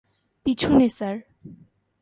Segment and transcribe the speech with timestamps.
[0.45, 1.17] পিছনে, স্যার।